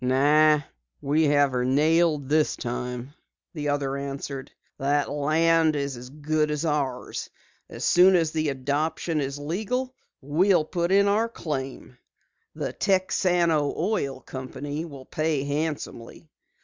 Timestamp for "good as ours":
6.09-7.29